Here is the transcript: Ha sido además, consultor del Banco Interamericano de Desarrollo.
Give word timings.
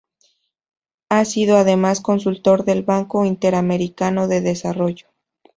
Ha 1.09 1.25
sido 1.25 1.57
además, 1.57 2.01
consultor 2.01 2.65
del 2.65 2.81
Banco 2.81 3.23
Interamericano 3.23 4.27
de 4.27 4.41
Desarrollo. 4.41 5.05